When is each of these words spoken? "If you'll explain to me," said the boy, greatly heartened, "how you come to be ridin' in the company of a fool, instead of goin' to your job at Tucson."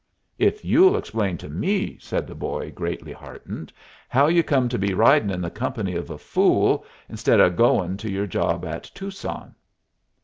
"If 0.39 0.65
you'll 0.65 0.97
explain 0.97 1.37
to 1.37 1.47
me," 1.47 1.99
said 1.99 2.25
the 2.25 2.33
boy, 2.33 2.71
greatly 2.71 3.11
heartened, 3.11 3.71
"how 4.09 4.25
you 4.25 4.41
come 4.41 4.67
to 4.69 4.79
be 4.79 4.95
ridin' 4.95 5.29
in 5.29 5.41
the 5.41 5.51
company 5.51 5.93
of 5.95 6.09
a 6.09 6.17
fool, 6.17 6.83
instead 7.07 7.39
of 7.39 7.55
goin' 7.55 7.97
to 7.97 8.09
your 8.09 8.25
job 8.25 8.65
at 8.65 8.85
Tucson." 8.95 9.53